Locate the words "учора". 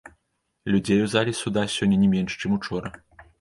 2.59-2.93